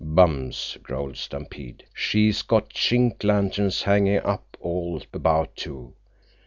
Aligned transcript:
"Bums!" 0.03 0.79
growled 0.81 1.17
Stampede. 1.17 1.83
"She's 1.93 2.41
got 2.41 2.69
Chink 2.71 3.23
lanterns 3.23 3.83
hanging 3.83 4.17
up 4.17 4.57
all 4.59 4.99
about, 5.13 5.55
too. 5.55 5.93